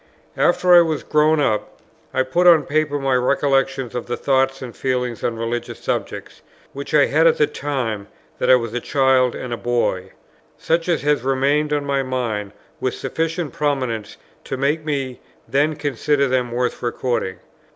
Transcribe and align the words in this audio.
After 0.35 0.73
I 0.73 0.81
was 0.81 1.03
grown 1.03 1.39
up, 1.39 1.79
I 2.11 2.23
put 2.23 2.47
on 2.47 2.63
paper 2.63 2.97
my 2.97 3.13
recollections 3.13 3.93
of 3.93 4.07
the 4.07 4.17
thoughts 4.17 4.59
and 4.59 4.75
feelings 4.75 5.23
on 5.23 5.37
religious 5.37 5.77
subjects, 5.77 6.41
which 6.73 6.95
I 6.95 7.05
had 7.05 7.27
at 7.27 7.37
the 7.37 7.45
time 7.45 8.07
that 8.39 8.49
I 8.49 8.55
was 8.55 8.73
a 8.73 8.79
child 8.79 9.35
and 9.35 9.53
a 9.53 9.57
boy, 9.57 10.13
such 10.57 10.89
as 10.89 11.03
had 11.03 11.21
remained 11.23 11.71
on 11.71 11.85
my 11.85 12.01
mind 12.01 12.53
with 12.79 12.95
sufficient 12.95 13.53
prominence 13.53 14.17
to 14.45 14.57
make 14.57 14.83
me 14.83 15.19
then 15.47 15.75
consider 15.75 16.27
them 16.27 16.51
worth 16.51 16.81
recording. 16.81 17.37